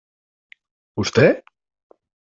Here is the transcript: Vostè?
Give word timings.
Vostè? 1.01 1.31